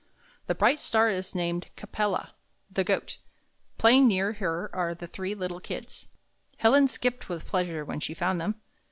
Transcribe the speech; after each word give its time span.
"The 0.47 0.55
bright 0.55 0.79
star 0.79 1.09
is 1.09 1.35
named 1.35 1.67
Ca 1.75 1.85
pel' 1.85 2.09
la, 2.09 2.29
the 2.71 2.83
Goat. 2.83 3.19
Playing 3.77 4.07
near 4.07 4.33
her 4.33 4.71
are 4.73 4.95
the 4.95 5.05
three 5.05 5.35
little 5.35 5.59
Kids." 5.59 6.07
Helen 6.57 6.87
skipped 6.87 7.29
with 7.29 7.45
pleasure 7.45 7.85
when 7.85 7.99
she 7.99 8.15
found 8.15 8.41
them. 8.41 8.59